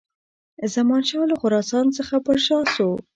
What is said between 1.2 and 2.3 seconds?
له خراسان څخه